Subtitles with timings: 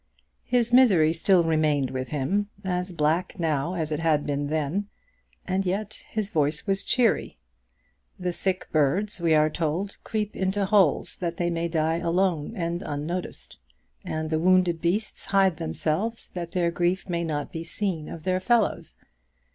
[0.45, 4.87] His misery still remained with him, as black now as it had been then;
[5.45, 7.37] and yet his voice was cheery.
[8.17, 12.81] The sick birds, we are told, creep into holes, that they may die alone and
[12.81, 13.59] unnoticed;
[14.03, 18.39] and the wounded beasts hide themselves that their grief may not be seen of their
[18.39, 18.97] fellows.